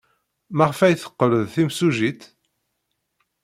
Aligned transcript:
Maɣef 0.55 0.79
ay 0.81 0.95
teqqel 0.95 1.31
d 1.43 1.45
timsujjit? 1.53 2.21